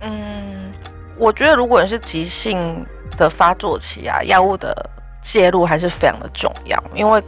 [0.00, 0.72] 嗯，
[1.16, 2.84] 我觉得如果你是急性
[3.16, 4.74] 的发作期啊，药物的
[5.22, 7.22] 介入还是非常的重要，因为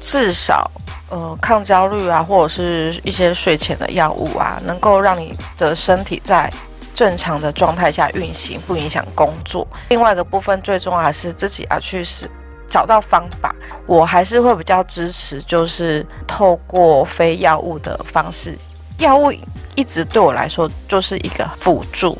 [0.00, 0.70] 至少
[1.10, 6.52] 呃抗焦虑啊，或者是一些睡前的药物啊，能够让你的身体在
[6.94, 9.66] 正常的状态下运行，不影响工作。
[9.88, 12.30] 另外一个部分最重要还是自己要去是。
[12.68, 13.54] 找到方法，
[13.86, 18.58] 我还是会比较支持，就是透过非药物的方式。
[18.98, 19.32] 药物
[19.76, 22.18] 一直对我来说就是一个辅助。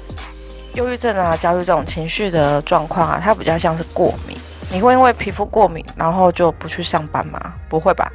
[0.74, 4.36] 忧郁症啊、焦虑这种情绪的状况啊，它比较像是过敏。
[4.70, 7.54] 你会因为皮肤过敏，然后就不去上班吗？
[7.68, 8.12] 不会吧？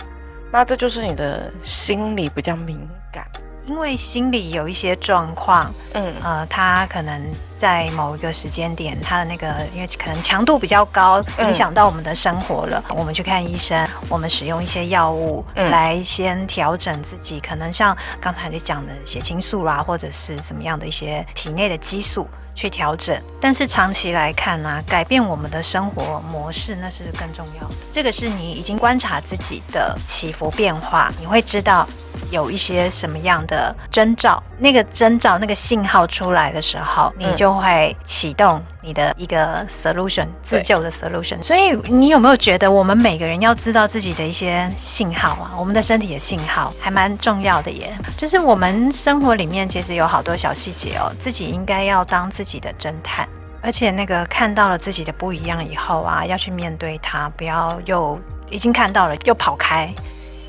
[0.52, 2.80] 那这就是你的心理比较敏
[3.12, 3.26] 感。
[3.72, 7.22] 因为心里有一些状况，嗯，呃，他可能
[7.58, 22.28] 在某一个时间点，他的那个因为可能强度比较高，影响到我们的生活了，嗯，我们去看医生，我们使用一些药物来先调整自己，可能像刚才你讲的血清素啦，或者是怎么样的一些体内的激素。
[22.54, 27.76] 去调整，但是长期来看呢、啊，改变我们的生活模式那是更重要的。
[27.94, 31.88] 这个是你已经观察自己的起伏变化，你会知道
[32.32, 41.44] 有一些什么样的征兆，那个征兆、那个信号出来的时候，你就会启动你的一个 solution 自救的 solution。
[41.44, 45.52] 所以你有没有觉得，我们每个人要知道自己的一些信号啊？
[45.58, 47.96] 我们的身体的信号还蛮重要的耶。
[48.18, 53.28] 就是我们生活里面其实有好多小细节哦，自己应该要当自己的侦探，
[53.62, 58.18] 而且那个看到了自己的不一样以后啊，要去面对它，不要又
[58.50, 59.94] 已经看到了又跑开。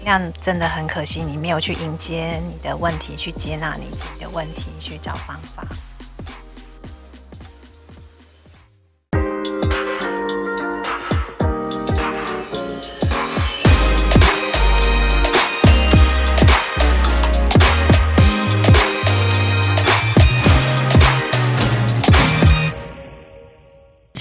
[0.04, 5.64] 那样真的很可惜，你没有去迎接你的问题，去接纳你自己的问题，去找方法。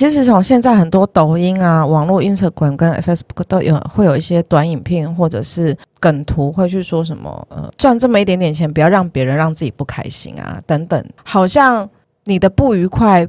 [0.02, 11.88] 其实从现在很多抖音啊、网络 Instagram 跟 Facebook 都有会有一些短影片或者是梗图，会去说什么呃赚这么一点点钱，不要让别人让自己不开心啊等等，好像
[12.24, 13.28] 你的不愉快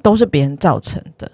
[0.00, 1.28] 都是别人造成的。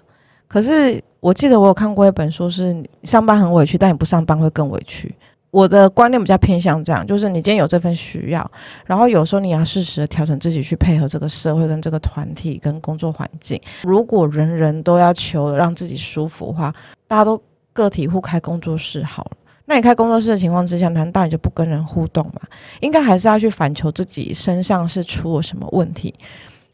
[0.47, 5.15] 可是我记得我有看过一本书，是上班很委屈，但你不上班会更委屈。
[5.51, 8.51] 我的观念比较偏向这样，就是你今天有这份需要，
[8.85, 13.59] 然后有时候你要适时的调整自己去配合这个社会跟这个团体跟工作环境。
[13.81, 16.73] 如果人人都要求让自己舒服的话，
[17.07, 17.41] 大家都
[17.73, 19.31] 个体户开工作室好了。
[19.65, 22.41] 那你开工作室的情况之下，难道你就不跟人互动吗？
[22.81, 26.13] 应该还是要去反求自己身上是出了什么问题。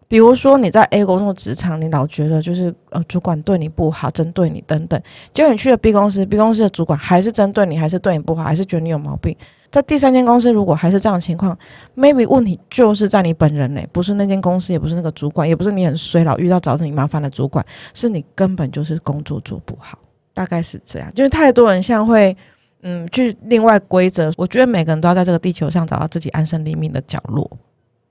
[0.07, 5.01] 比如说你在 A 工作职场，你老觉得就是呃主管对你不好，针对你等等，
[5.33, 9.35] 结果你去了 B 公司，B 公司的主管还是针对你，还是对你不好，还是觉得你有毛病。
[9.71, 11.57] 在第三间公司，如果还是这样的情况
[11.97, 19.99] ，maybe 问题就是在你本人呢，不是那间公司，也不是那个主管，也不是你很衰老遇到找你麻烦的主管，是你根本就是工作做不好，
[20.33, 21.11] 大概是这样。
[21.13, 22.37] 就是太多人像会
[22.83, 27.49] 嗯去另外规则，我觉得每个人都要在这个地球上找到自己安身立命的角落，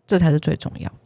[0.07, 1.04] 这才是最重要的。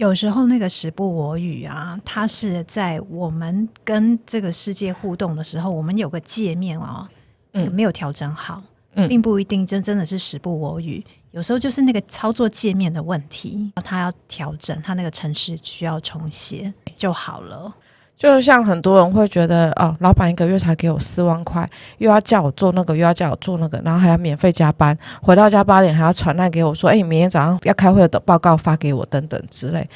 [0.00, 7.06] 有时候那个时不我与啊，它是在我们跟这个世界互动的时候，我们有个界面哦，
[7.52, 8.62] 嗯，没有调整好，
[8.94, 11.04] 嗯，并不一定真真的是时不我与。
[11.32, 17.70] 有时候就是那个操作界面的问题，它要调整，它那个程式需要重写就好了。
[18.20, 21.66] 就像很多人会觉得哦，老板一个月才给我四万块，
[21.96, 29.88] 又要叫我做那个，又要叫我做那个，然后还要免费加班，回到家八点还要传赖给我说，哎，你明天早上要开会的报告发给我等等之类。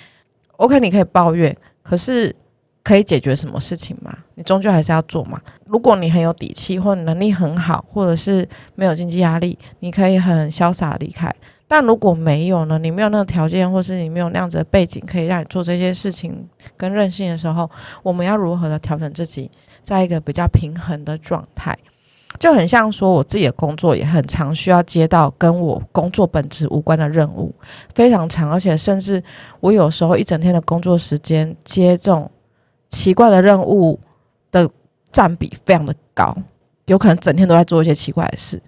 [0.57, 2.35] OK，你可以抱怨，可是
[2.83, 4.17] 可以解决什么事情吗？
[4.37, 5.39] 你终究还是要做嘛。
[5.67, 11.31] 如果你很有底气，或能力很好，或者是没有经济压力，你可以很潇洒离开。
[11.77, 12.79] 但如果没有呢？
[12.79, 17.69] 你没有那个条件，或是你没有那样子的背景，可以让你做这些事情跟任性的时候，
[18.01, 19.51] 我们要如何的调整自己，
[19.83, 21.77] 在一个比较平衡的状态？
[22.39, 27.53] 就很像说，我自己的工作也很常需要接到跟我工作本质无关的任务，
[27.93, 29.21] 非常长，而且甚至
[29.59, 32.31] 我有时候一整天的工作时间接这种
[32.89, 33.99] 奇怪的任务
[34.53, 34.71] 的
[35.11, 36.33] 占比非常的高，
[36.87, 38.63] 有可能整天都在做一些奇怪的事。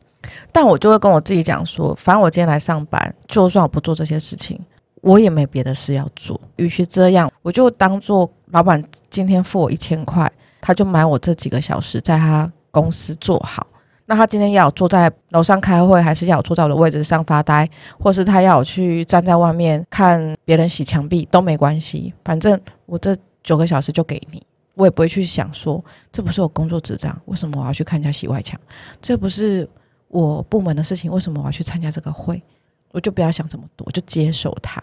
[0.53, 4.59] 但我就会跟我自己讲说，反正我今天来上班，就算我不做这些事情，
[5.03, 6.41] 我也没别的事要做。
[6.57, 10.31] 与其这样，我就当做老板今天付我一千块，
[10.61, 13.67] 他就买我这几个小时在他公司做好。
[14.09, 17.69] 那他今天要我坐在楼上开会，还是要我坐在我的位置上发呆，
[17.99, 22.15] 或是他要我去站在外面看别人洗墙壁都没关系。
[22.25, 24.41] 反正我这九个小时就给你，
[24.75, 28.59] 我也不会去想说，这不是我工作职责，为什么我要去看人家洗外墙？
[29.03, 29.69] 这不是。
[30.09, 32.43] 我部门的事情，为什么我要去参加这个会？
[32.93, 34.83] 我就不要想这么多，我就接受它。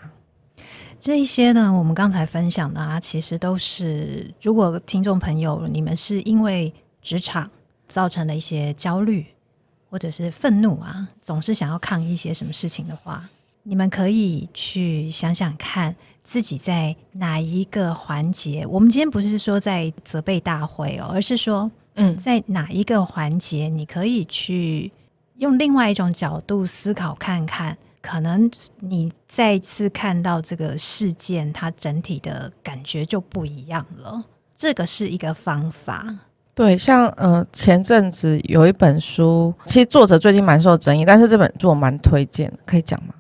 [0.99, 7.49] 这一些呢，我们刚才分享的啊，其实都是如果听众朋友你们是因为职场
[7.87, 9.25] 造成了一些焦虑
[9.89, 13.27] 或者是愤怒啊，总是想要抗议一些什么事情的话，
[13.63, 18.65] 你们可以去想想看自己在哪一个环节。
[18.65, 24.91] 我们今天不是说在责备大会哦，而是说，嗯，在哪一个环节，你可以去
[25.43, 27.77] 用另外一种角度思考看看。
[28.01, 34.21] 可能你再次看到这个事件，它整体的感觉就不一样了。
[34.57, 36.13] 这个是一个方法。
[36.53, 43.13] 对，像呃前阵子有一本书，其实作者最近蛮受争议，但是这本书我蛮推荐，可以讲吗？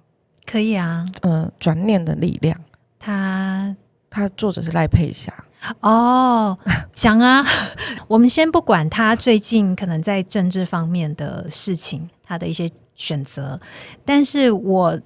[0.45, 1.05] 可以啊。
[1.21, 2.59] 呃，转念的力量，
[2.99, 3.73] 他
[4.09, 5.33] 他作者是赖佩霞。
[5.79, 6.57] 哦，
[6.93, 7.45] 讲啊。
[8.07, 12.69] 我们先不管他最近可能在政治方面的事情，他的一些。
[12.95, 13.59] 选择，
[14.05, 14.97] 但是我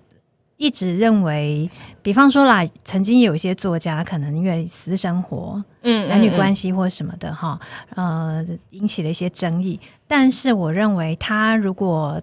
[0.57, 7.57] 一直认为，比方说啦，曾经有一些作家可能因为私生活、嗯，男女关系或什么的哈，
[7.95, 9.79] 呃，引起了一些争议。
[10.05, 12.21] 但是我认为，他如果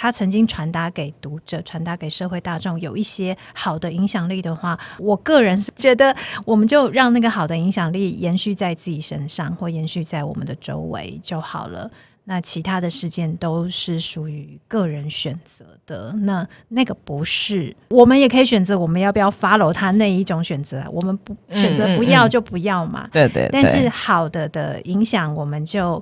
[0.00, 6.14] 他曾经传达给读者、传达给社会大众有一些好的影响力的话，我个人是觉得，
[6.44, 11.90] 我们就让那个好的影响力延续在自己身上，或延续在我们的周围就好了。
[12.22, 23.08] 那其他的事件都是属于个人选择的，那那个不是，我们也可以选择我们要不要 follow 他那一种选择，我们不选择不要就不要嘛。
[23.10, 23.48] 对对。
[23.50, 26.00] 但是好的的影响，我们就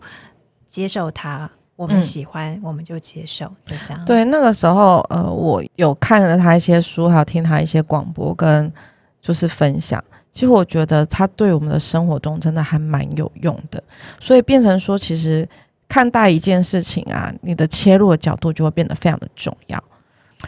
[0.67, 4.05] 接受它，我们喜欢我们就接受，就这样。
[4.05, 8.73] 对，那个时候呃，我有看了他一些书，还有听他一些广播跟
[9.23, 10.03] 就是分享，
[10.33, 13.83] 其实我觉得他对我们的生活中真的还蛮有用的，
[14.19, 15.49] 所以变成说其实。
[15.89, 19.81] 看待一件事情啊，你的切入的角度就会变得非常的重要。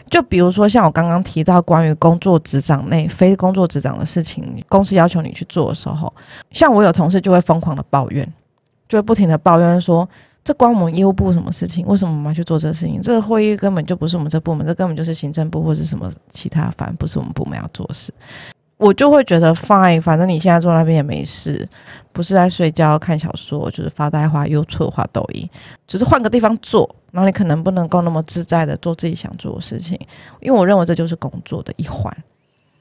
[0.09, 6.13] 就比如说像我刚刚提到关于工作职掌内非工作职掌的事情，公司要求你去做的时候，
[6.51, 8.29] 像我有同事就会疯狂的抱怨，
[8.89, 10.05] 就会不停的抱怨说，
[10.43, 11.85] 这关我们业务部什么事情？
[11.85, 13.01] 为什么我们要去做这个事情？
[13.01, 18.11] 这个会议根本就不是我们这部门，这根本就是行政部或是什么其他，反正不是我们部门要做的事。
[18.77, 21.67] 我就会觉得 fine，反正你现在坐那边也没事，
[22.13, 25.47] 不是在睡觉、看小说，就是发呆、滑 YouTube、滑抖音，
[25.85, 29.99] 只是换个地方做，然后你可能不能够那么自在的做自己想做的事情，
[30.39, 32.15] 因为我认为这就是工作的一环。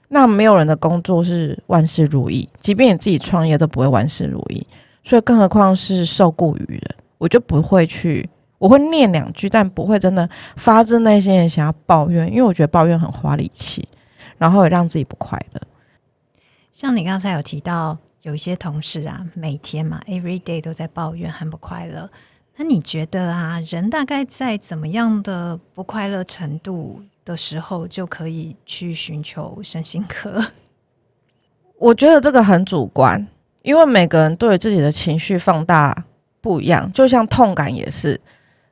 [0.06, 4.64] 那没有人的工作是万事如意，即便你自己创业都不会万事如意，
[5.02, 8.28] 所以更何况是受雇于人，我就不会去，
[8.58, 13.86] 我会念两句，但不会真的发自内心的想要抱怨，因为我觉得抱怨很花力气，
[14.38, 15.60] 然后也让自己不快乐。
[16.72, 22.08] 像你刚才有提到，有一些同事啊，每天嘛，every day 都在抱怨很不快乐。
[22.56, 30.44] 那你觉得啊，人大概在怎么样的不快乐程度的时候，就可以去寻求身心科？
[31.78, 33.26] 我觉得这个很主观，
[33.62, 36.04] 因为每个人对自己的情绪放大
[36.48, 36.90] 不一样。
[36.94, 38.18] 就像痛感也是，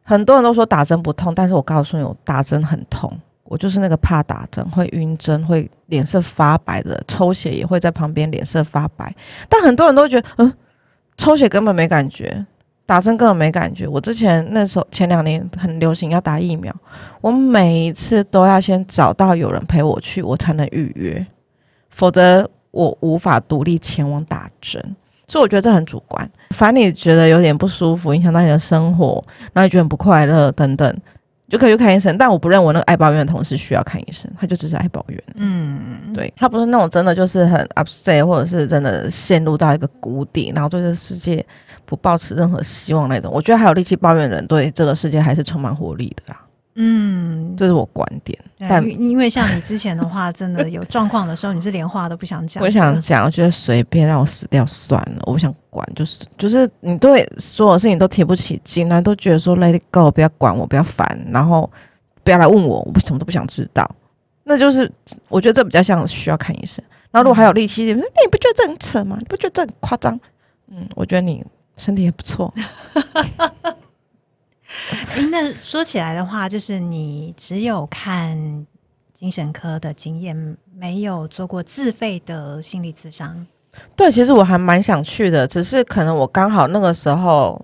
[0.02, 3.12] 很多人都说打针不痛，但是我告诉你，我打针很痛。
[3.44, 9.14] 我就是那个怕打针会晕针会脸色发白的，抽血也会在旁边脸色发白。
[9.48, 10.52] 但很多人都觉得，嗯，
[11.18, 12.44] 抽血根本没感觉，
[12.86, 13.86] 打针根本没感觉。
[13.86, 16.74] 我之前那时候前两年很流行要打疫苗，
[17.20, 21.24] 我每一次都要先找到有人陪我去，我才能预约，
[21.90, 24.96] 否则我无法独立前往打针。
[25.26, 26.28] 所以我觉得这很主观。
[26.50, 31.00] 反正你觉得有点不舒服，影响到你的生活，然后你觉得很不快乐等等。
[31.48, 35.24] 就可以去看医生，但我不认为那个爱抱怨的同事需要看医生，他就只是爱抱怨。
[35.36, 41.46] 嗯，对，他不是那种真的就是很 upset，或者是真的陷入到一个谷底，然后对这个世界
[41.84, 43.30] 不抱持任何希望那种。
[43.32, 46.40] 我觉得还有力气抱怨的人，对这个世界还是充满活力的啦。
[46.78, 48.38] 嗯，这是我观点。
[48.58, 52.62] 但因为像你之前的话，真的有状况的时候，你是连话都不想讲。
[52.62, 55.86] 我想讲，我觉得随便让我死掉算了，我不想管。
[55.94, 61.70] 就是就是，你对所有事情都提不起劲来，都觉得说 let it go，不要管我，不要烦，然后
[62.22, 63.90] 不要来问我，我什么都不想知道。
[64.44, 64.90] 那就是
[65.28, 66.84] 我觉得这比较像需要看医生。
[67.10, 69.16] 然后如果还有力气，你你不觉得这很扯吗？
[69.18, 70.18] 你不觉得这很夸张？
[70.68, 71.42] 嗯，我觉得你
[71.76, 72.52] 身体也不错。
[75.16, 78.66] 欸、那说起来的话，就是你只有看
[79.12, 83.46] 精神科的经验，没有做过自费的心理咨商。
[83.94, 87.60] 对，其实我还蛮想去的，只是可能我刚好那个时候，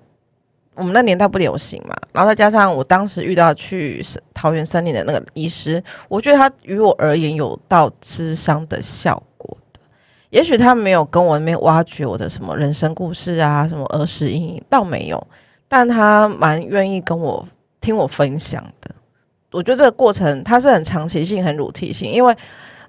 [0.74, 4.04] 我们那年代不流行嘛，然后再加上我当时遇到去
[4.34, 9.80] 桃园森林的那个医师，我觉得他于我而言有到咨商的效果的。
[10.30, 15.26] 也许他没有跟我那边挖掘我的什么人生故事啊，什么儿时阴影，倒没有。
[15.72, 17.48] 但他蛮愿意跟我
[17.80, 18.94] 听我分享的，
[19.50, 22.36] 我觉得这个过程它是很长期性、很主题性，因为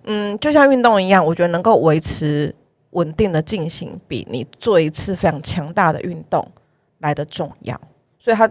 [0.03, 2.53] 嗯，就像运动一样，我觉得能够维持
[2.89, 6.45] 稳定的进行，比你做一次非常强大的运动
[6.99, 7.79] 来的重要。
[8.19, 8.49] 所以他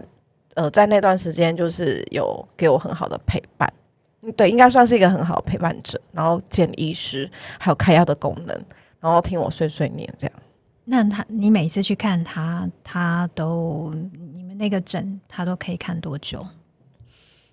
[0.54, 3.70] 呃在那段时间就是有给我很好的陪伴，
[4.34, 6.00] 对，应该算是一个很好的陪伴者。
[6.12, 8.64] 然后见医师，还有开药的功能，
[8.98, 10.34] 然后听我碎碎念这样。
[10.84, 13.94] 那他，你每次去看他，他都
[14.34, 16.44] 你们那个诊，他都可以看多久？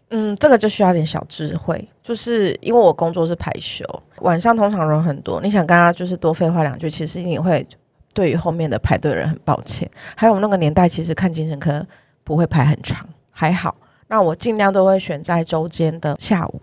[0.10, 3.86] 嗯，这个就需要点小智慧，就是因为我工作是排休，
[4.22, 7.64] 晚上通常人很多，你想跟他就是多废话两句，其实你会
[8.16, 9.88] 对于后面的排队人很抱歉。
[10.16, 11.86] 还有我们那个年代，其实看精神科
[12.24, 13.76] 不会排很长，还好。
[14.08, 16.60] 那我尽量都会选在周间的下午，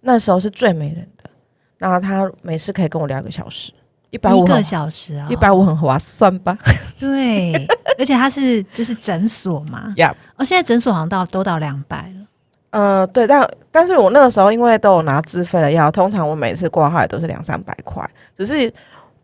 [0.00, 1.30] 那时候是最没人的。
[1.78, 3.72] 那他每次可以跟我聊一个小时。
[4.10, 6.56] 一百五个小时啊，一百五很划算吧？
[6.98, 7.52] 对，
[7.98, 12.26] 而且它是就是诊所嘛，呀哦，现在诊所好像到都到两百了。
[12.70, 18.72] 呃，对，但但是我那个时候因为都有拿自费的药，通常我每次挂号都是两三百块，只是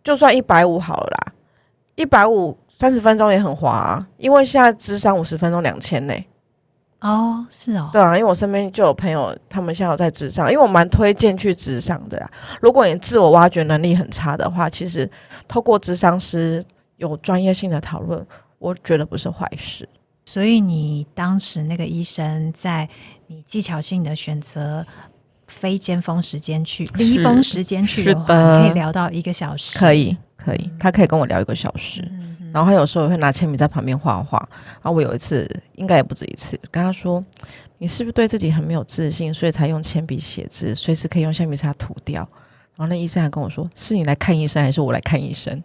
[0.02, 1.33] 就算一百五好了啦，
[1.95, 6.14] 一百五三十分钟也很划啊，因为现在智商五十分钟两千呢。
[7.07, 12.31] 哦，是哦，对啊，因为我身边就有朋友，他们现在有在职场，因为我蛮推荐去职场的呀。
[12.61, 15.09] 如果你自我挖掘能力很差的话，其实
[15.47, 16.65] 透过智商师
[16.97, 18.27] 有专业性的讨论，
[18.59, 19.89] 我觉得不是坏事。
[20.25, 22.89] 所以你当时那个医生在
[23.29, 24.85] 你技巧性的选择
[25.47, 32.03] 非尖峰时间去，低峰时间去的话，的可以聊到一个小时，可以，可以，他可以跟我聊一个小时。
[32.11, 32.15] 嗯
[32.57, 34.39] 然后他有时候也会拿铅笔在旁边画画。
[34.77, 37.23] 然后我有一次，应该也不止一次，跟他说
[37.77, 42.27] ：“你是不是对自己很没有自信，所以才用铅笔写字，随时可以用橡皮擦涂掉？”
[42.75, 45.63] 然后那医生还跟我说：“是你来看医生，还是我来看医生？”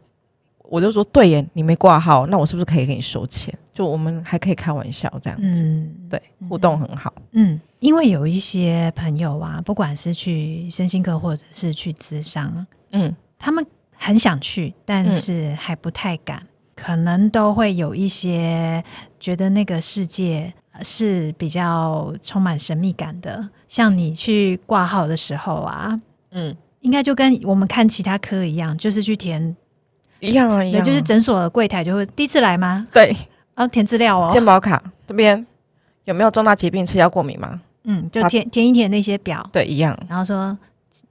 [0.68, 3.58] 我就说：“对耶，你没挂号，那我是不是可以给你收钱？
[3.74, 16.46] 就我们还可以开玩笑这样子，嗯、对，互动很好。”嗯，因为有一些朋友啊，不管是去身心科或者是去咨商，嗯，他们很想去，但是还不太敢。
[16.82, 18.84] 可能都会有一些
[19.20, 29.56] 觉得那个世界是比较充满神秘感的，像你去挂号的时候啊，嗯，应该就跟我们看其他科一样，就是去填
[30.20, 32.88] 一样啊，一样，就是诊所的柜台就会第一次来吗？
[32.92, 33.16] 对，
[33.54, 35.46] 啊，填资料哦，健保卡这边
[36.06, 37.62] 有没有重大疾病、吃药过敏吗？
[37.84, 40.58] 嗯，就填填一填那些表，对，一样，然后说。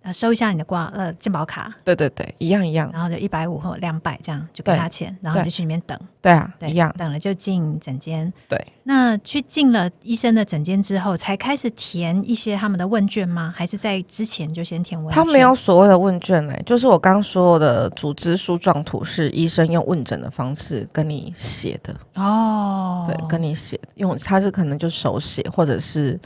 [0.02, 8.58] 呃，收一下你的挂呃健保卡，对对对，一样一样，然后就一百五或两百这样就给他钱，然后就去里面等，对啊，对一样，等了就进诊间，对。
[8.84, 13.52] 那去进了医生的诊间之后，才开始填一些他们的问卷吗？
[13.54, 15.22] 还是在之前就先填问卷？
[15.22, 26.18] 他没有所谓的问卷嘞，就是我刚刚说的组织树状图是医生用问诊的方式跟你写的哦，对，跟你写，用他是可能就手写或者是。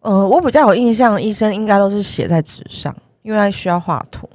[0.00, 4.28] 呃，我比较有印象，医生应该都是写在纸上，因为他需要画图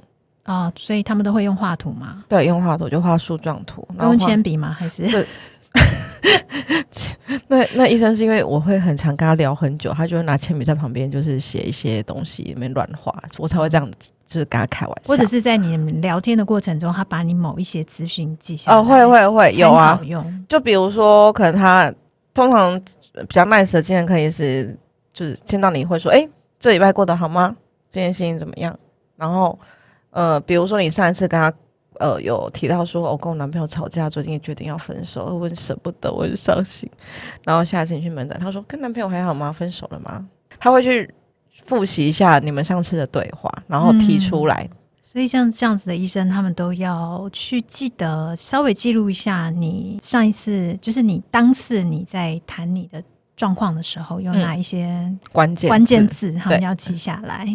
[0.44, 2.22] 啊、哦，所以他们都会用画图吗？
[2.28, 4.72] 对，用画图就画树状图，用铅笔吗？
[4.78, 5.08] 还是？
[5.08, 5.26] 对
[7.48, 15.08] 那那医生是因为我会很常跟他聊很久，他就会拿铅笔在旁边就是写一些东西，里面乱画，我才会这样子，就是跟他开玩笑。
[15.08, 18.78] 或者是在你聊天的过程中，他把你某一些资讯记下来。
[18.78, 20.44] 哦，会会会有啊，用。
[20.48, 21.92] 就比如说，可能他
[22.32, 22.80] 通常
[23.14, 24.76] 比较 nice 的精神科医师。
[25.16, 26.28] 就是见到你会说，哎、欸，
[26.60, 27.56] 这礼拜过得好吗？
[27.90, 28.78] 这件事情怎么样？
[29.16, 29.58] 然后，
[30.10, 31.50] 呃，比如说你上一次跟他，
[31.98, 36.86] 呃，有提到说，我、哦、跟我男朋友吵架，最近决定要分手，我很舍不得，我很伤心。
[37.44, 39.50] 然后下一次你去门诊，他说跟男朋友还好吗？
[39.50, 40.28] 分手了吗？
[40.58, 41.10] 他会去
[41.64, 44.68] 复习一下你们上次的对话，然后提出来。
[44.70, 53.02] 嗯、所以像这样子的医生，他们都要去记得稍微记录一下你上一次，就是你当次你在谈你的。
[53.36, 57.46] 状况的时候有哪一些关键关键字，他们要记下来。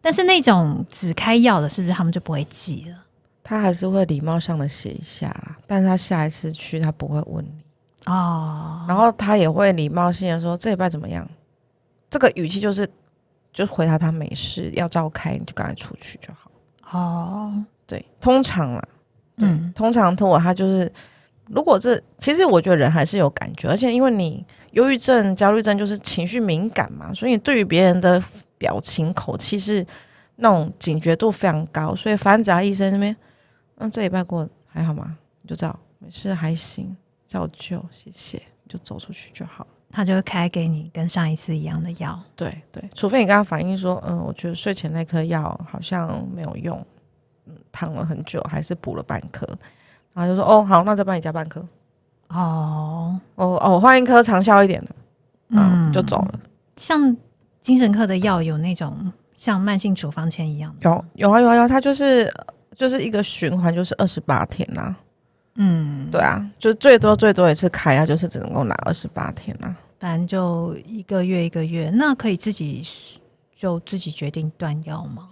[0.00, 2.96] 但是那种只开药的，是不是他们就不会记了？
[3.42, 7.64] 他还是会礼貌上的写一下啦，但是他下一次去他不会问你
[8.06, 8.84] 哦。
[8.86, 11.28] 然后他也会礼貌性的说：“这礼拜怎么样？”
[12.08, 12.88] 这个语气就是，
[13.52, 16.98] 就回答他没事，要照开你就赶快出去就好。
[16.98, 18.88] 哦，对，通常啊，
[19.38, 20.90] 嗯，通常通过他就是。
[21.46, 28.22] 如果这其实我觉得人还是有感觉，而且因为你忧郁症、焦虑症就是情绪敏感嘛，所以你对于别人的
[28.56, 29.86] 表情、口气是
[30.36, 31.94] 那种警觉度非常高。
[31.94, 33.14] 所以反正只要医生那边，
[33.76, 35.16] 嗯，这礼拜过还好吗？
[35.42, 36.96] 你就知道没事，还行，
[37.26, 39.66] 照旧，谢谢，就走出去就好。
[39.90, 42.18] 他就会开给你跟上一次一样的药。
[42.34, 46.84] 对对，除非你跟他反映说，嗯，我觉得睡前那颗药好像没有用，
[47.46, 49.46] 嗯，躺了很久，还是补了半颗。
[50.14, 51.60] 然后就说哦好，那再帮你加半颗。
[52.28, 54.90] 哦哦哦，换一颗长效一点的，
[55.50, 56.40] 嗯，就走了。
[56.76, 57.16] 像
[57.60, 60.74] 精神科的药有那种像慢性处方签一样？
[60.80, 62.32] 有有啊有啊有，它就是
[62.76, 64.96] 就是一个循环，就是二十八天呐、啊。
[65.56, 69.76] 嗯，对啊，就最多最多一次开药，就是只能够拿二十八天呐、啊。
[70.00, 72.84] 反正就一个月一个月，那可以自己
[73.56, 75.28] 就自己决定断药吗？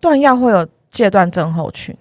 [0.00, 1.94] 断药会有戒断症候群，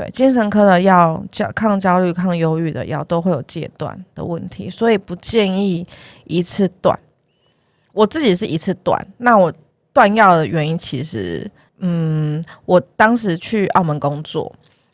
[0.00, 5.86] 对，精神科的药、焦抗焦虑、抗忧郁的药都会有戒断的问题，所以不建议
[6.24, 6.98] 一次断。
[7.92, 9.52] 我自己是一次断，那我
[9.92, 11.46] 断药的原因其实，
[11.80, 14.50] 嗯，我当时去澳门工作，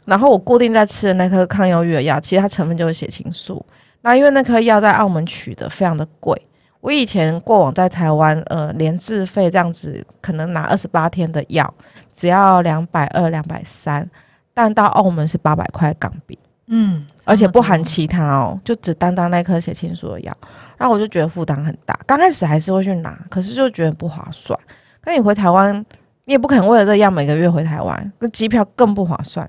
[0.07, 3.65] 然后我固定在吃的那颗抗忧郁的药，其实它成分就是血清素。
[4.01, 6.37] 那因为那颗药在澳门取得非常的贵，
[6.81, 11.73] 我以前过往在台湾，呃，连自费这样子，可能拿二十八天的药，
[12.13, 14.09] 只要两百二、两百三，
[14.57, 20.35] 但到澳门是八百块港币，嗯，而且不含其他哦，就只单单那颗血清素的药。
[20.79, 24.59] 然后我就觉得负担很大，刚开始还是会去拿，可是就觉得不划算。
[25.05, 25.77] 那你回台湾，
[26.25, 29.47] 你也不可能为了这个药每个月回台湾，那机票更不划算。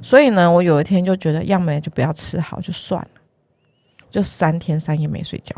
[0.00, 3.08] 所以呢，我有一天就觉得药没就不要吃好，就算了，
[4.08, 5.54] 就三天三夜没睡觉，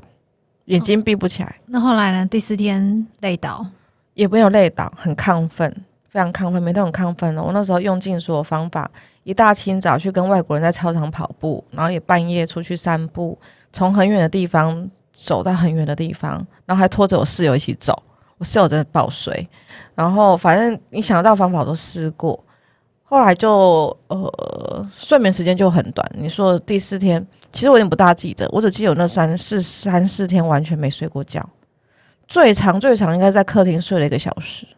[0.64, 1.48] 眼睛闭不起来。
[1.48, 2.26] 哦，那后来呢？
[2.26, 3.64] 第四天累倒，
[4.14, 7.36] 也没有累倒，很亢奋，非常亢奋，每天很亢奋。
[7.36, 8.90] 我那时候用尽所有方法，
[9.24, 13.38] 一大清早去跟外国人在操场跑步，然后也半夜出去散步，
[13.72, 14.90] 从很远的地方。
[15.20, 16.34] 走到很远的地方，
[16.64, 18.00] 然后还拖着我室友一起走。
[18.36, 19.48] 我室友真的爆睡，
[19.96, 22.38] 然后反正你想到方法我都试过。
[23.02, 26.08] 后来就呃睡眠时间就很短。
[26.14, 31.44] 你说第四天，其实我有点不大记得，我只记得有那三四三四天完全没睡过觉。
[32.28, 34.68] 最长最长应该在客厅睡了一个小时，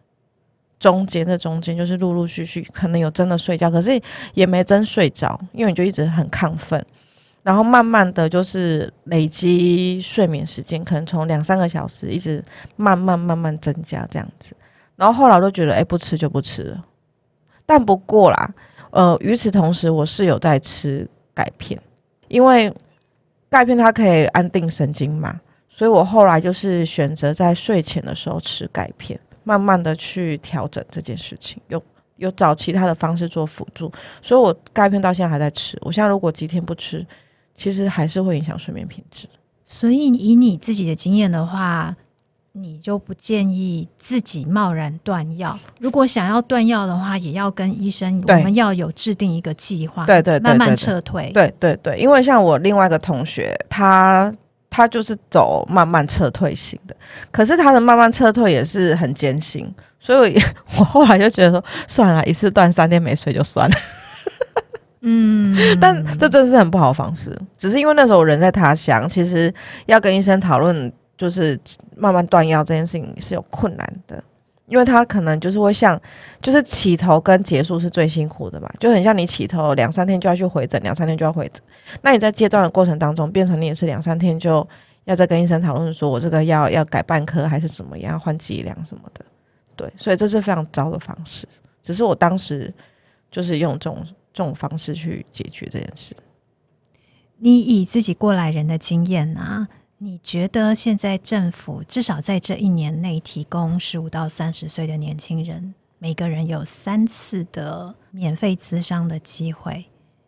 [0.81, 4.01] 中间的中间就是陆陆续续可能有真的睡觉，可是
[4.35, 6.85] 也没真睡着，因为你就一直很亢奋。
[7.43, 12.43] 然后慢慢的就是累积睡眠时间，可能从两三个小时一直
[12.77, 14.55] 慢慢慢慢增加这样子。
[14.97, 16.85] 然后后来我就觉得，哎，不吃就不吃了。
[17.65, 18.55] 但不过啦，
[18.91, 21.81] 呃，与此同时，我是有在吃钙片，
[22.29, 22.71] 因为
[23.49, 31.83] 钙片它可以安定神经嘛，所以我后来就是选择在睡前的时候吃钙片，慢慢的去调整这件事情，有
[32.17, 35.79] 有找其他的方式做辅助，所以我钙片到现在还在吃。
[35.81, 37.07] 我现在如果几天不吃，
[37.55, 39.27] 其实还是会影响睡眠品质，
[39.65, 41.97] 所以以你自己的经验的话，
[42.53, 45.59] 你就不建议自己贸然断药。
[45.79, 51.31] 如果想要断药的话，也要跟医生，我们要有制定一个计划，对对，慢慢撤退。
[51.33, 54.35] 对对对，因为像我另外一个同学，他
[54.81, 56.97] 他就是走慢慢撤退型的，
[57.31, 60.41] 可是他的慢慢撤退也是很艰辛，所以
[60.79, 63.77] 我后来就觉得说，算了，一次断三天没睡就算了。
[65.03, 67.37] 嗯， 但这真的是很不好的方式。
[67.57, 69.53] 只是因为那时候我人在他乡，其实
[69.87, 71.59] 要跟医生讨论，就是
[71.97, 74.23] 慢慢断药这件事情是有困难的，
[74.71, 76.01] 因为他可能就是会像，
[76.41, 81.63] 就是起头跟结束是最辛苦的嘛，就很像你起头两三天就要去回诊，两三天就要回诊。
[82.01, 84.67] 那你在阶段的过程当中，变成你也是两三天就
[85.05, 89.23] 要再跟医生讨论，说我这个要要改半颗还是怎么样，换剂量什么的。
[89.77, 91.47] 对，所以这是非常糟的方式。
[91.83, 92.73] 只是我当时
[93.31, 94.03] 就是用这种。
[94.33, 96.15] 这种方式去解决这件事。
[97.39, 99.67] 你以自己过来人的经验啊，
[100.03, 109.85] 你觉得现在政府至少在这一年内提供十五到三十岁的年轻人，每个人有三次的免费咨商的机会。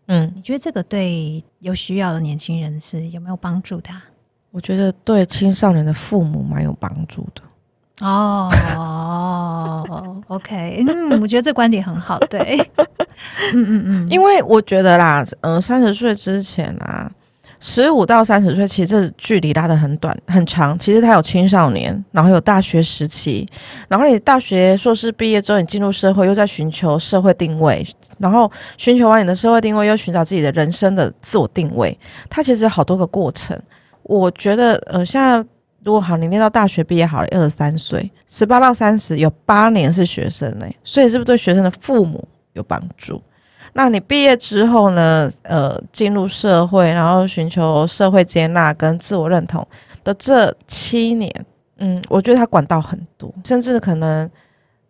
[0.08, 3.88] 嗯，你觉得这个对有需要的年轻人是有没有帮助的？
[4.50, 7.40] 我觉得对青少年的父母蛮有帮助的。
[8.06, 8.50] 哦
[10.26, 12.60] ，OK，嗯，我觉得这观点很好，对。
[13.54, 17.10] 嗯嗯嗯，因为我觉得啦，嗯、呃，三十岁之前啊，
[17.64, 20.76] 十五到三十岁，其实这距离拉得很短很长。
[20.80, 23.46] 其实他有青少年，然后有大学时期，
[23.86, 27.86] 然后你大学硕士毕业之后，你进入社会，又在寻求社会定位，
[28.18, 31.96] 然后寻求完你的社会定位，又寻找自己的人生的自我定位。
[32.28, 33.56] 它其实有好多个过程。
[34.02, 35.36] 我觉得，呃，现在
[35.84, 42.26] 如果好，你念到大学毕业好了，二十三岁，十八到三十，有八年是学生呢，所以是不是对学生的父母？
[42.54, 43.22] 有帮助。
[43.74, 45.32] 那你毕业之后呢？
[45.44, 49.66] 呃，进入社会，然后寻求社会接纳跟自我认同
[50.04, 51.46] 的这七年，
[51.78, 54.30] 嗯，我觉得他管道很多，甚至可能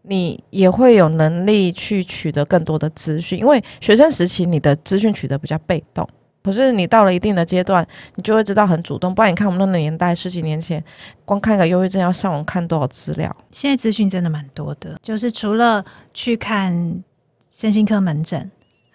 [0.02, 3.38] 你也会有能力去取得更多的资讯。
[3.38, 6.08] 因为学生时期你的资讯取得比较被动，
[6.42, 9.14] 可是你到了一定的阶段，你就会知道很主动。
[9.14, 10.82] 不然你看我们那个年代，十几年前，
[11.24, 13.34] 光看个忧郁症要上网看多少资料？
[13.52, 17.02] 现在资讯真的蛮多的，就是除了去看。
[17.54, 18.50] 身心科门诊，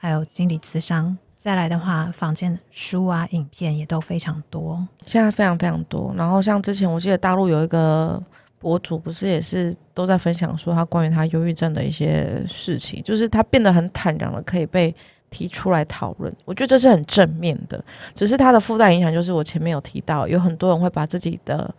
[0.08, 4.82] 还有心理咨商，再来的话，房间书啊、影片也都非常多。
[5.06, 6.14] 现在非常非常多。
[6.16, 8.24] 然后像之前我记得大陆有一个
[8.58, 14.96] 博主不是也是都在分享说他关于他忧郁症的一些事情，就是他变得很坦然了，可以被
[15.30, 16.34] 提出来讨论。
[16.46, 17.84] 我觉得这是很正面的，
[18.16, 21.70] 只是他的附带影响就是我前面有提到，有很多人会把自己的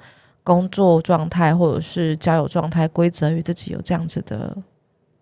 [0.45, 4.55] 工作状态或者是交友状态归责于自己有这样子的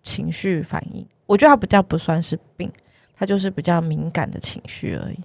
[0.03, 1.07] 情绪反应。
[1.25, 2.71] 我觉得他比较不算是病，
[3.17, 5.19] 他就是比较敏感的情绪而已。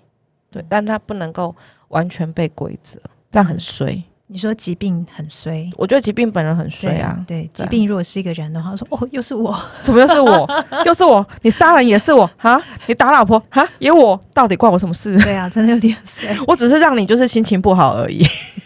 [0.51, 1.55] 对，但他不能够
[1.89, 2.99] 完全被规则，
[3.31, 4.03] 这样很衰。
[4.29, 7.23] 你说疾病很衰，我觉得疾病本人很衰啊。
[7.27, 10.65] 对，对疾病如果是一个人的话，说哦，又是我，怎么又是我？
[10.87, 11.27] 又是我？
[11.43, 12.59] 你杀人也是我哈？
[12.87, 13.69] 你打老婆哈？
[13.79, 14.19] 也我？
[14.33, 15.19] 到底关我什么事？
[15.23, 16.35] 对啊，真的有点 衰。
[16.47, 18.25] 我只是让你就是心情不好而已。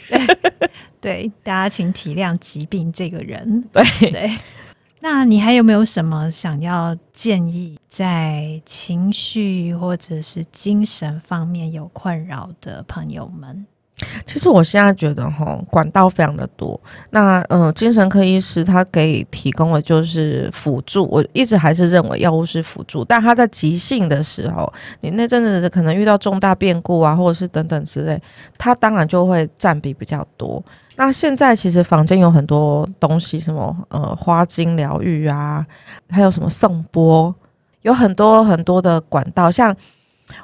[0.09, 0.21] 对，
[1.01, 3.65] 对，大家请体谅疾病这个人。
[3.73, 4.31] 对对。
[5.09, 13.64] 那你还有没有什么想要建议，在情绪或者是精神方面有困扰的朋友们？
[14.27, 16.79] 其实我现在觉得哈，管道非常的多。
[17.11, 21.07] 那呃，精神科医师他给提供的就是辅助。
[21.07, 24.71] 我一直还是认为药物是辅助，但他在急性的时候，
[25.03, 28.21] 你那阵子可能遇到重大变故啊，或者是等等之类，
[28.59, 30.61] 他当然就会占比比较多。
[30.97, 35.65] 那现在其实房间有很多东西，什么呃花精疗愈啊，
[36.11, 37.35] 还有什么颂钵，
[37.83, 39.75] 有很多很多的管道，像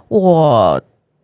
[0.08, 0.80] 我。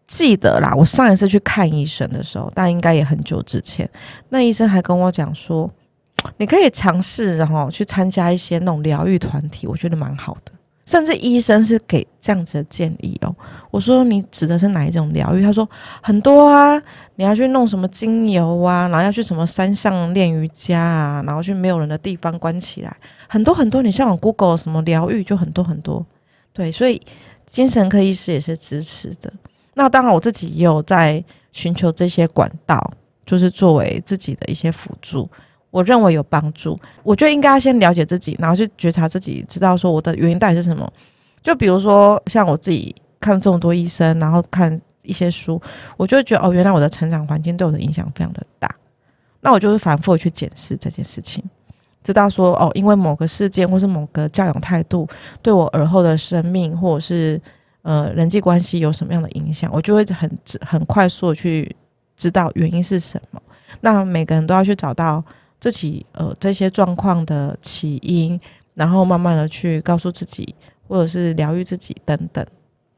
[0.08, 3.86] 记得啦，我上一次去看医生的时候，但应该也很久之前。
[4.30, 5.70] 那医生还跟我讲说，
[6.38, 10.52] 你可以尝试然后去参加一些那种疗愈团体，我觉得蛮好的。
[10.88, 13.36] 甚至医生是给这样子的建议哦。
[13.70, 15.42] 我说你指的是哪一种疗愈？
[15.42, 15.68] 他说
[16.02, 16.82] 很多啊，
[17.16, 22.96] 你要去弄什么精油啊，然后要去什么山上练瑜伽啊，然后去没有人的地方关起来，
[23.28, 23.82] 很多很多。
[23.82, 26.06] 你像我 Google 什么疗愈就很多很多。
[26.54, 26.98] 对，所以
[27.46, 29.30] 精神科医师也是支持的。
[29.74, 31.22] 那当然，我自己也有在
[31.52, 32.92] 寻求这些管道，
[33.26, 35.28] 就是作为自己的一些辅助，
[35.70, 36.78] 我认为有帮助。
[37.02, 40.90] 我觉得应该先了解自己，然后去觉察自己，知道说我的原因到底是什么。
[41.42, 45.60] 就比如说，像我自己看这么多医生，然后看一些书，
[45.96, 48.68] 我就会觉得哦，原来我的成长环境对我的影响非常的大。
[49.40, 51.42] 那我就是反复去检视这件事情，
[52.02, 55.08] 知道说哦，因为某个事件或是某个教养态度，
[55.42, 57.40] 对我而后的生命或者是。
[57.82, 61.74] 呃，人际关系有什么样的影响，我就会很很快速的去
[62.18, 63.40] 知道原因是什么。
[63.80, 65.24] 那每个人都要去找到
[65.60, 68.38] 自己呃这些状况的起因，
[68.74, 70.54] 然后慢慢的去告诉自己，
[70.86, 72.46] 或者是疗愈自己等等。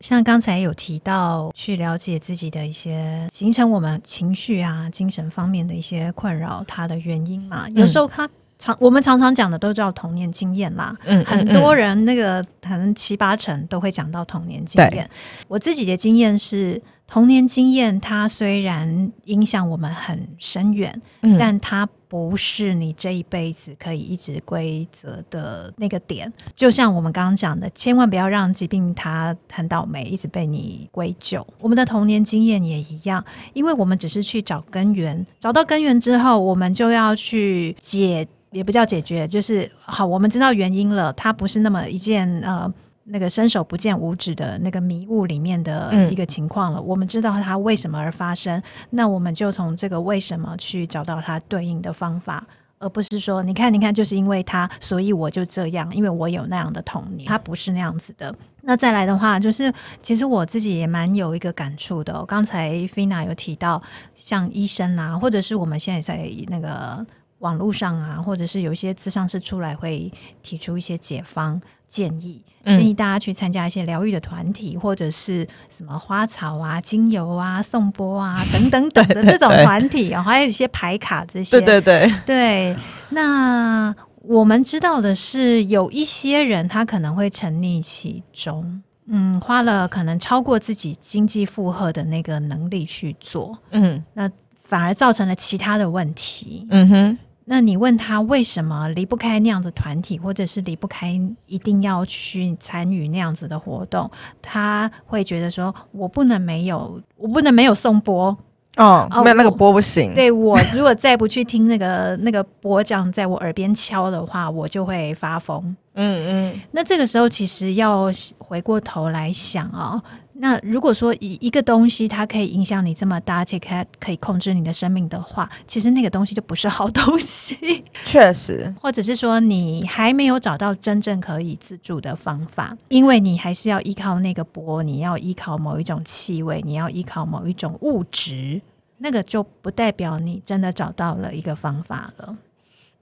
[0.00, 8.28] 像刚才有提到去了解自己的一些形成我们情绪啊、精神方面的一些困扰，它的原因嘛，有时候它。
[8.62, 15.08] 常我们常常讲的都叫童年经验啦，嗯，很多人那个可能七八成都会讲到童年经验。
[15.48, 26.30] 我自己的经验是，童年经验它虽然影响我们很深远，嗯，但它不是你这一辈子可以一直规则的那个点。
[26.56, 31.46] 就像我们刚刚讲的，千万不要让疾病它很倒霉，一直被你归咎。
[31.60, 38.26] 我们的童年经验也一样，因为我们只是去找根源，找到根源之后，我们就要去解。
[38.52, 42.68] 也不叫解决，就是好，我们知道原因了，它不是那么一件呃
[43.10, 46.80] 那个伸手不见五指的那个迷雾里面的一个情况了。
[46.80, 52.46] 嗯、我们知道它为什么而发生，那我们就从这个为什么去找到它对应的方法，
[52.78, 58.34] 而不是说你看你看，就是因为它，所以我就这样，因为我有那样的童年，它不是那样子的。
[58.62, 62.24] 那再来的话，就是其实我自己也蛮有一个感触的、哦。
[62.24, 63.82] 刚才 Fina 有提到，
[64.14, 67.04] 像医生啊，或者是我们现在在那个。
[67.40, 71.58] 网络上啊，或者是有一些咨商师出来会提出一些解方
[71.90, 81.60] 建议，建议大家去参加一些疗愈的团体，或者是什么花草啊、精油啊、颂钵啊等等等的这种团体啊，还有一些牌卡这些。
[81.60, 82.76] 对对对对。
[83.10, 97.18] 那我们知道的是，有一些人他可能会沉溺其中，嗯，花了可能超过自己经济负荷的那个能力去做，嗯，那反而造成了其他的问题，嗯哼。
[97.52, 104.08] 那你问他为什么离不开那样子团体，或者是离不开一定要去参与那样子的活动，
[104.40, 108.38] 他会觉得说：“我不能没有，我不能没有颂钵
[108.76, 110.14] 哦，没有那个钵不行。
[110.14, 115.74] 对”对我如果再不去听那个那个钵匠在我耳边敲的话，我就会发疯。
[115.94, 118.08] 嗯嗯，那这个时候其实要
[118.38, 120.00] 回过头来想哦。
[120.42, 127.84] 那如果说一一个东西它可以影响你这么大，而且可可以控制你的生命的话，其实那个东西就不是好东西。
[128.06, 138.58] 确实，或者是说你还没有找到真正可以自助的方法，因为你还是要依靠那个波，你要依靠某一种气味，你要依靠某一种物质，
[138.96, 142.36] 那个就不代表你真的找到了一个方法了。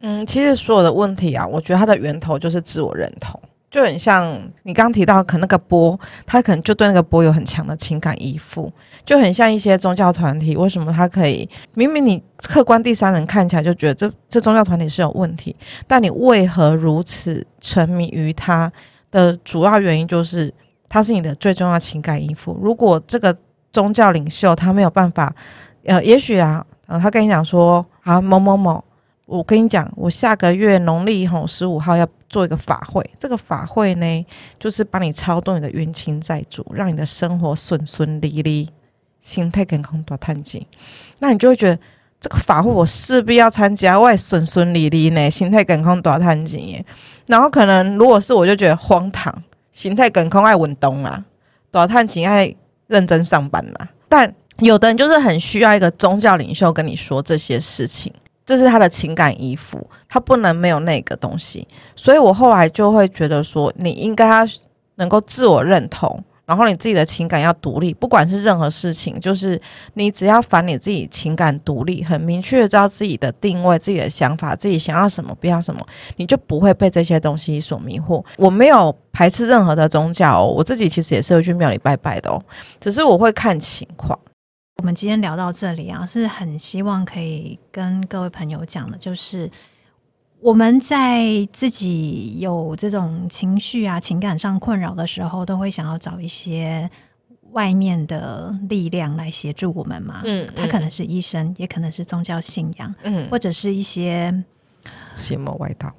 [0.01, 3.41] 嗯，其实所有的问题啊，我觉得它的源头就是自我认同。
[3.71, 8.73] 就很像你刚提到，可那个波，他可能就对那个波有很强的情感依附，
[9.05, 10.57] 就很像一些宗教团体。
[10.57, 15.55] 为什么他可以明明你客观第三人看起来就觉得这这宗教团体是有问题，
[15.87, 18.73] 但你为何如此沉迷于他
[19.11, 20.53] 的主要原因就是
[20.89, 22.59] 他是你的最重要情感依附。
[22.63, 23.37] 如果这个
[23.71, 25.35] 宗教领袖他没有办法，
[25.85, 28.83] 呃，也许啊，呃，他跟你讲说啊某某某。
[29.29, 34.27] 我跟你讲，我下个月农历吼十五号要做一个法会，这个法会呢，
[34.59, 38.71] 就是帮你超度你的冤亲债主，让你的生活顺顺利利，
[39.21, 40.67] 心态健康多叹气。
[41.19, 41.79] 那你就会觉得
[42.19, 46.83] 这个法会我势必要参加，我也顺顺利利呢，心态健康多叹气。
[47.27, 49.31] 然后可能如果是我就觉得荒唐，
[49.71, 51.23] 心态健康爱稳东啊，
[51.71, 52.55] 多叹气爱
[52.87, 53.89] 认真上班啦。
[54.09, 58.11] 但有的人就是很需要一个宗教领袖跟你说这些事情。
[58.49, 64.43] 这是他的情感依附，他不能没有那个东西，所以我后来就会觉得说，你应该要
[64.95, 69.61] 能够自我认同，然后你自己的情感要独立，不管是任何事情，就是
[69.93, 78.25] 你只要反你自己情感独立，很明确的知道自己的定位、自己的想法、自己想要什么、不要什么，你就不会被这些东西所迷惑。
[78.39, 82.43] 我没有排斥任何的宗教哦，我自己其实也是会去庙里拜拜的哦，
[82.81, 84.19] 只是我会看情况。
[84.79, 89.51] 我们今天聊到这里啊，是很希望可以跟各位朋友讲的，就是
[90.39, 96.89] 我们在自己有这种情绪啊、情感上困扰的时候，都会想要找一些
[97.51, 100.23] 外面的力量来协助我们嘛。
[100.25, 104.33] 嗯，他可能是医生，也可能是宗教信仰，嗯，或者是一些
[105.17, 105.93] 邪魔外道。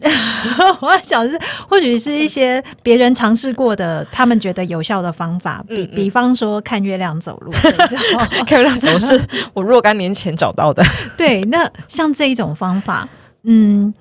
[0.80, 7.50] 我要讲的是，或许是一些别人尝试过的，他们觉得有效的方法，比比方说看月亮走路，
[8.46, 9.20] 看月亮走路是
[9.54, 10.84] 我若干年前找到的。
[11.16, 13.08] 对，那像这一种方法，
[13.44, 13.92] 嗯，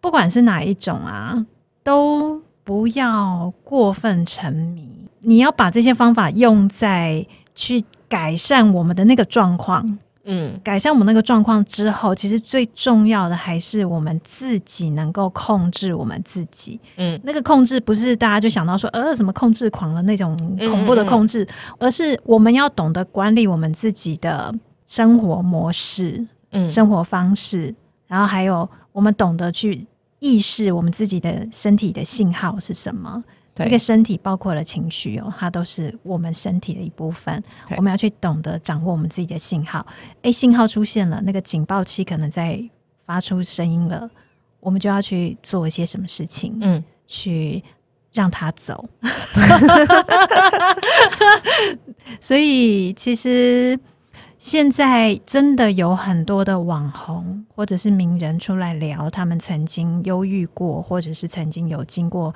[0.00, 1.44] 不管是哪一种啊，
[1.82, 4.88] 都不要过分沉迷。
[5.20, 9.98] 你要把这些方法用在去改善我们的那个状况。
[10.24, 16.78] 嗯，改善我们那个状况之后，其实最重要的还是我们自己能够控制我们自己。
[16.96, 20.36] 嗯，那个控制不是大家就想到说呃什么控制狂的那种
[20.70, 24.54] 恐怖的控制，嗯嗯嗯，而是我们要懂得管理我们自己的
[24.86, 27.74] 生活模式、嗯，生活方式，
[28.06, 29.84] 然后还有我们懂得去
[30.20, 33.22] 意识我们自己的身体的信号是什么。
[33.58, 37.42] 一个身体包括了情绪哦，它都是我们身体的一部分。
[37.76, 39.86] 我们要去懂得掌握我们自己的信号。
[40.22, 42.62] 诶，信号出现了，那个警报器可能在
[43.04, 44.08] 发出声音了，
[44.58, 47.62] 我们就要去做一些什么事情，嗯，去
[48.12, 48.88] 让它走。
[52.20, 53.78] 所以，其实
[54.38, 62.34] 现在真的有很多的网红或者是名人出来聊，他们曾经忧郁过，或者是曾经有经过。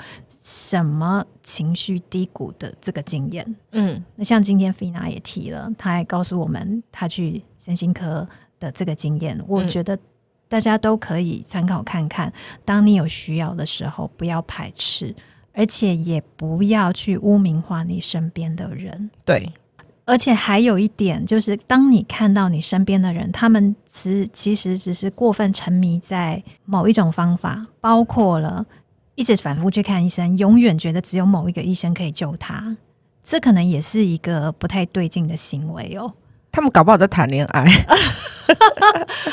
[0.49, 3.57] 什么情绪低谷的这个经验？
[3.73, 8.25] 嗯，那像今天菲娜也提了，她还告诉我们她去身心科
[8.61, 9.37] 的这个经验。
[9.49, 9.99] 我觉得
[10.47, 12.33] 大家都可以参考看看。
[12.65, 15.13] 当你有需要的时候，不要排斥，
[15.53, 19.11] 而且也不要去污名化你身边的人。
[19.25, 19.53] 对，
[20.05, 28.65] 而且还有一点就是，当你看到你身边的人，他们其其实只是过分沉迷在某一种方法，包括了。
[29.17, 32.77] 一直反复去看医生，永远觉得只有某一个医生可以救他，
[33.25, 36.13] 这可能也是一个不太对劲的行为哦。
[36.53, 37.65] 他们搞不好在谈恋爱。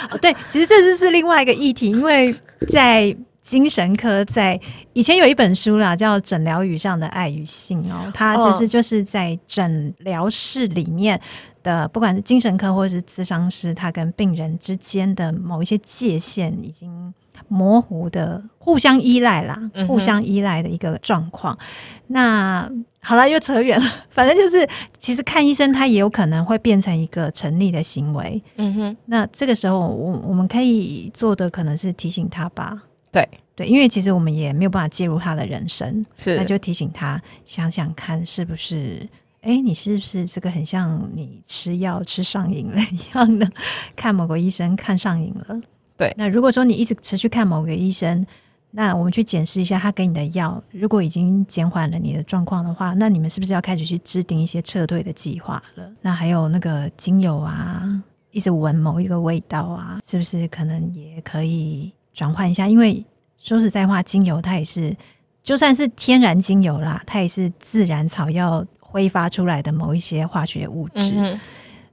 [0.09, 2.33] 哦， 对，其实这是是另外一个议题，因为
[2.69, 4.59] 在精神科，在
[4.93, 11.19] 以前有一本书啦，叫《诊疗语上的爱与性》哦，它就是就是在诊疗室里面
[11.61, 17.13] 的，不管是精神科或者是咨商师，他跟病人之间的某一些界限已经。
[17.47, 21.53] 模糊的互相依赖啦，互相依赖的一个状况。
[21.53, 21.59] 嗯、
[22.07, 23.85] 那好了，又扯远了。
[24.09, 24.67] 反正就是，
[24.97, 28.41] 其实看医生他也有可能会变成一个成立的行为。
[28.55, 28.97] 嗯哼。
[29.05, 32.83] 那这个时候，我我们可以做的可能是提醒他吧。
[33.11, 39.07] 对对，因为其实我们也没有办法介入他的人生，是那就提醒他想想看，是不是？
[39.41, 43.51] 哎，你是不是这个很像你吃药吃上瘾了一样的？
[43.93, 45.61] 看某个医生看上瘾了。
[45.97, 48.25] 对，那如果说你一直持续看某个医生，
[48.71, 55.87] 那我们去检视一下他给你的药，如果已经减缓了你的状况的话，那你们是不是要开始去制定一些撤退的计划了？
[56.01, 57.83] 那还有那个精油啊，
[58.31, 62.67] 一直闻某一个味道啊，是不是可能也可以转换一下？
[62.67, 63.05] 因为
[63.37, 64.95] 说实在话，精油它也是，
[65.43, 71.13] 就算是天然精油啦，它也是自然草药挥发出来的某一些化学物质。
[71.15, 71.39] 嗯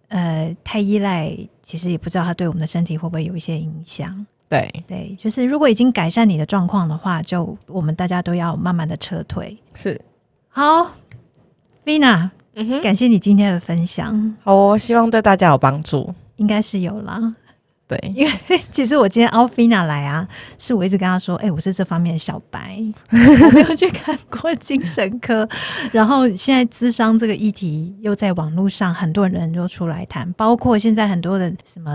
[0.09, 1.37] 呃，太依赖，
[1.71, 4.27] 其实也不知道它对我们的身体会不会有一些影响。
[4.49, 9.57] 对对，就是如果已经改善你的状况的话，就我们大家都要慢慢的撤退。
[9.73, 10.01] 是，
[10.49, 10.91] 好
[11.85, 14.37] ，Vina，嗯哼，感谢你今天的分享。
[14.43, 17.37] 好，哦希望对大家有帮助，应该是有啦。
[17.90, 18.33] 对，因为
[18.70, 20.24] 其实我今天 Alfina 来啊，
[20.59, 25.48] 是我一直跟他说，哎、我是这方面的小白， 没有去看过精神科。
[25.90, 31.90] 然后现在智商这个议题又在网络上，很多人都出来谈，包括现在很多的什么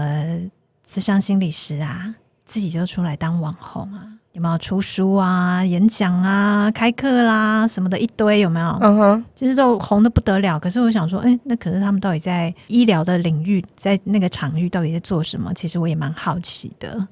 [0.86, 2.14] 咨商心理师啊，
[2.46, 4.15] 自己就出来当网红啊。
[4.36, 8.42] 有没有出书啊、演讲啊、开课啦什么的一堆？
[8.42, 8.68] 有没有？
[8.82, 10.60] 嗯哼，就是都红的不得了。
[10.60, 15.54] 可是我想说，哎、欸，那可是他们到底在医疗的领域，在那个场域到底在做什么？
[15.54, 17.08] 其实我也蛮好奇的。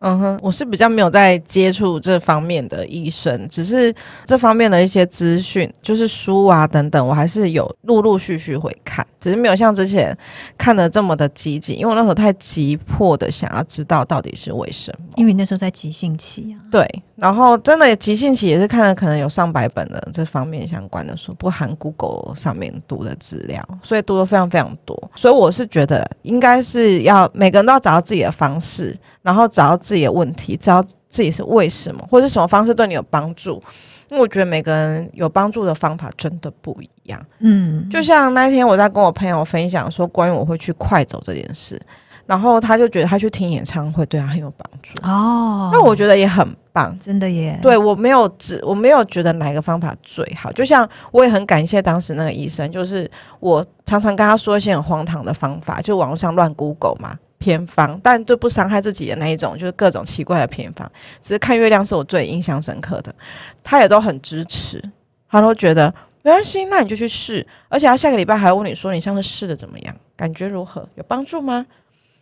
[0.00, 3.92] 嗯哼，我是比较没有在接触这方面的医生，只是
[4.24, 10.16] 这方面的一些资讯，就是书啊等等，我还是有陆陆续续会看，只是没有像之前
[10.56, 15.04] 看的这么的积极，因为我那时候太急迫的想要知道到底是为什么。
[15.16, 16.62] 因为那时候在急性期啊。
[16.70, 24.96] 对，然后真的急性期也是看了可能有上百本的这方面相关的书，不含 Google 上面读的资料，所以读的非常非常多。
[25.16, 28.96] 所以我是觉得应该是要每个人都要找到自己的方式。
[29.22, 33.62] 然后找到自己的问题，知道自己是为什么，或者什么方式对你有帮助。
[34.10, 37.20] 因为我觉得每个人有帮助的方法真的不一样。
[37.40, 41.78] 嗯，就像那天我在跟我朋友分享说关于我会去快走这件事，
[42.24, 44.94] 然后他就觉得他去听演唱会对他很有帮助。
[45.02, 47.58] 哦，那我觉得也很棒，真的耶。
[47.60, 57.14] 对，我没有只我没有觉得哪个方法最好，就像我也很感谢当时那个医生，就是我常常跟他说一些很荒唐的方法，就网络上乱 Google 嘛。
[57.38, 60.90] 偏方，但就不伤害自己的那一种，就是各种奇怪的偏方。
[61.22, 63.14] 只是看月亮是我最印象深刻的，
[63.62, 64.82] 他也都很支持，
[65.30, 67.46] 他都觉得没关系，那你就去试。
[67.68, 71.64] 而且他下个礼拜还会问你说，你上次试的怎么样，感觉如何，有帮助吗？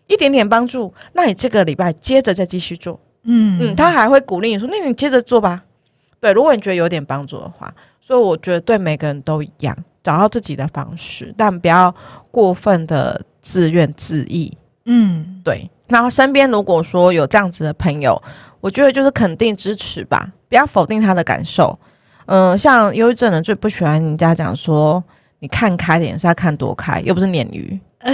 [0.06, 3.00] 一点点帮助，那你这个礼拜接着再继续做。
[3.24, 5.64] 嗯嗯，他还会鼓励你说，那你接着做吧。
[6.20, 11.92] 对，如果你觉得有点帮助的话，所以我觉得对每个人都一样，找到自己的方式，但不要
[12.30, 14.50] 过分的自怨自艾。
[14.86, 15.70] 嗯，对。
[15.86, 18.20] 然后身边如果说有这样子的朋友，
[18.60, 21.78] 我觉得就是肯定支持吧，不要否定他的感受。
[22.26, 25.02] 嗯、呃，像忧郁症人最不喜欢人家讲说
[25.38, 27.78] 你看开点，是要看多开，又不是鲶鱼。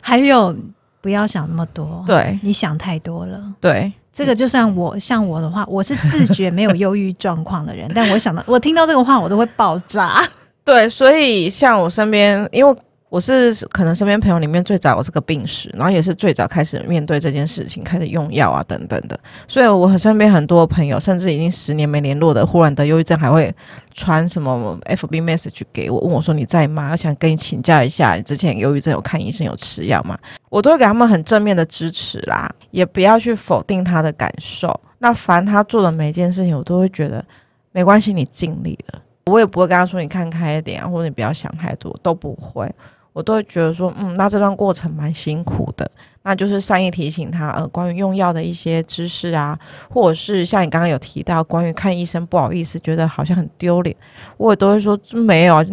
[0.00, 0.56] 还有
[1.00, 3.42] 不要想那么多，对，你想太多了。
[3.60, 10.22] 对，这个就算我像我的话，我是自觉没有忧郁状况的人，但我想到我听到这个话，我都会爆炸。
[10.64, 12.76] 对，所以像我身边，因为。
[13.10, 19.18] 我是可能身边朋友里面最早有这个病史，然后也是最早开始面对这件事情，开始用药啊等等的。
[19.48, 23.52] 所以，我和身边很多朋友，甚至已经十年没联络的，忽然得忧郁症，还会
[23.92, 26.92] 传什么 FB message 给我，问我说你在吗？
[26.92, 30.16] 我想跟你请教一下，你之前忧郁症有看医生有吃药吗？
[30.48, 34.80] 我都会给他们很正面的支持啦，也不要去否定他的感受。
[34.98, 37.24] 那凡他做的每一件事情，我都会觉得
[37.72, 39.02] 没关系，你尽力了。
[39.26, 42.72] 我也不会跟他说你看开一点啊，或者你不要想太多，都不会。
[43.12, 45.90] 我都会觉得说，嗯，那这段过程蛮辛苦的，
[46.22, 53.94] 那就是善意提醒他，呃，关于用药的一些知识啊，或者是像你刚刚有提到关于看医生不好意思，觉得好像很丢脸，
[54.36, 55.64] 我也都会说没有啊，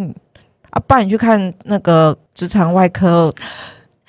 [0.72, 3.32] 啊，不然你去看那个直肠外科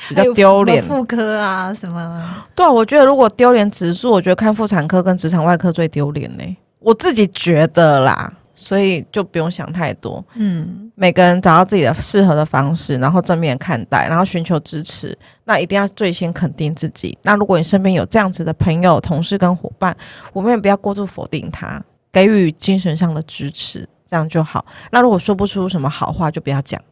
[0.08, 2.24] 比较丢脸，妇科啊什么？
[2.54, 8.32] 对啊，我觉得如果丢脸指数，我觉得看妇产科跟直肠外科最丢脸呢，我自己觉得啦。
[8.60, 15.16] 所以就不用想太多，嗯，每个人找到自己的适合的方式，然后正面看待，然后寻求支持。
[15.44, 17.16] 那一定要最先肯定自己。
[17.22, 19.96] 那如果你身边有这样子的朋友、同事跟伙伴，
[20.32, 24.66] 我们也不要过度否定他，给予精神上的支持，这样就好。
[24.90, 26.82] 那如果说不出什么好话，就不要讲。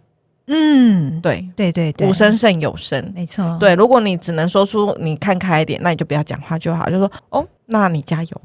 [0.46, 3.56] 嗯，对对对对，无声胜有声，没错。
[3.58, 8.40] 对，如果你只能说出你看开一点，那你就不要讲话就好，就说哦，那你加油。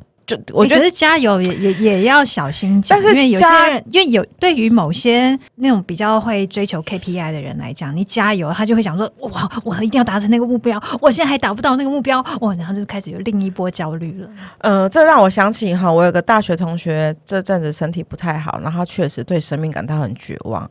[0.54, 14.30] 我觉得是加油也也也要小心讲，因为有些人，因为有对于某些那种比较会追求 KPI 的人来讲，你加油，他就会想说：哇，我一定要达成那个目标，我现在还达不到那个目标，哇，然后就开始有另一波焦虑了。
[14.60, 20.62] 呃，这让我想起哈，我有个大学同学，这阵子身体不太好，然后确实对生命感到很绝望。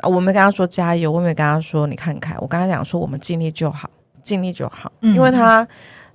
[0.00, 3.90] 啊，我没跟他说加油，我没跟他说你看看，我跟他讲说我们尽力就好，
[4.22, 5.66] 尽力就好，因为他。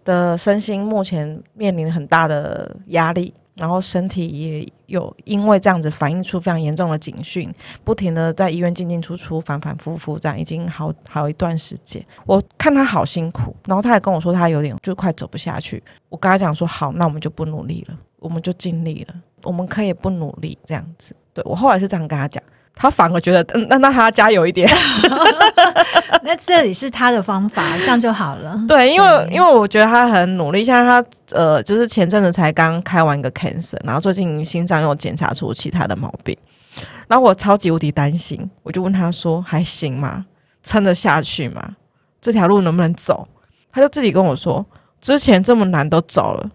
[0.04, 7.52] 的身心目前面临很大的压力，然后身体也有因为这样子反映出非常严重的警讯，
[7.84, 12.04] 不停的在医院进进出出，反反复复这样，已经好好一段时间。
[12.26, 15.82] 我看他好辛苦，然后他还跟我说他有点就快走不下去。
[16.10, 21.16] 我跟他讲说好，那我们就不努力了，我们就尽力了，我们可以不努力这样子。
[21.34, 22.44] 对，我后来是这样跟他讲，
[22.76, 24.70] 他反而觉得，嗯，那那他加油一点。
[26.26, 28.60] 那这里是他的方法，这样就好了。
[28.68, 36.36] 对，因为因为我觉得他很努力，像他呃，就是前阵子才刚开完一个 cancer，然后最近心脏又检查出其他的毛病，
[37.08, 40.26] 然后我超级无敌担心，我就问他说：“还行吗？
[40.64, 41.76] 撑得下去吗？
[42.22, 43.28] 这条路能不能走？”
[43.72, 44.66] 他就自己跟我说
[45.02, 46.50] ：“之前这么难都走了，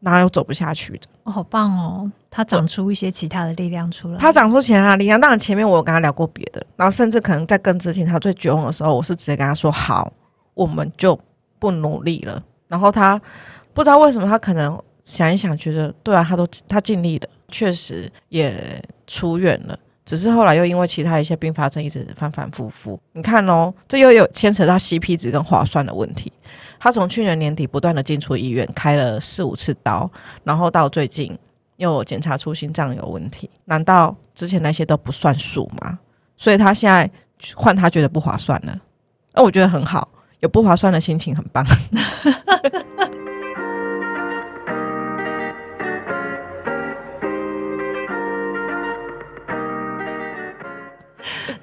[0.00, 2.10] 哪有走不下去的？”哦，好棒哦！
[2.30, 4.16] 他长出一些其他的力量出来。
[4.18, 5.20] 他长出其他的力量。
[5.20, 10.12] 当然，前面我有跟他聊过别的，然后甚至可能在更之前，他最绝望的时候，我是直接跟他说：“好，
[10.54, 11.18] 我们就
[11.58, 13.20] 不努力了。”然后他
[13.74, 19.78] 不知道为什么，他可能想一想，觉得对啊，他都 他尽力了，确实也出院了。
[20.06, 22.98] 只是后来又因为其他一些并发症，一直反反复复。
[23.12, 26.32] 你看哦，这又有牵扯到 CP 值跟划算的问题。
[26.80, 30.10] 他从去年年底不断的进出医院，开了四五次刀，
[30.42, 31.38] 然后到最近
[31.76, 33.48] 又检查出心脏有问题。
[33.66, 35.98] 难道之前那些都不算数吗？
[36.38, 37.08] 所以他现在
[37.54, 38.80] 换他觉得不划算了，
[39.34, 40.08] 那我觉得很好，
[40.40, 41.64] 有不划算的心情很棒。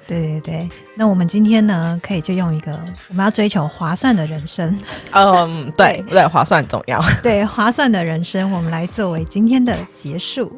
[0.08, 2.72] 对对对，那我们今天呢，可以就用一个
[3.10, 4.76] 我们要追求划算的人生。
[5.12, 7.00] 嗯， 对对，对，划算很重要。
[7.22, 10.50] 对，划算的人生，我们来作为今天的结束，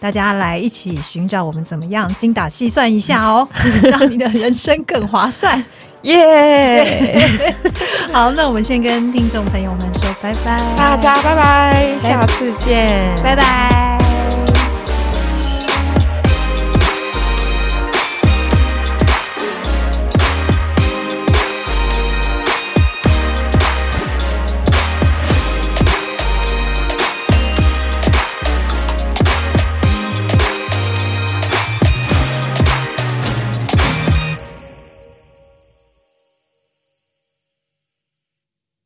[0.00, 3.46] 大家来一起寻找我们怎么样精打细算一下哦，
[3.84, 5.62] 让你的人生更划算。
[6.02, 7.24] 耶！
[8.12, 13.14] 好，那我们先跟听众朋友们说拜拜，大家拜拜，拜拜，下次见。